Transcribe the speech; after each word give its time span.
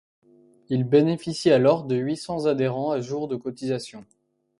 Il 0.69 0.83
bénéficie 0.83 1.51
alors 1.51 1.83
de 1.83 1.95
huit 1.95 2.17
cents 2.17 2.47
adhérents 2.47 2.89
à 2.89 3.01
jour 3.01 3.27
de 3.27 3.35
cotisation. 3.35 4.03